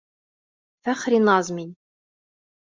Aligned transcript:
Фәхриназ 0.87 1.53
мин... 1.59 1.69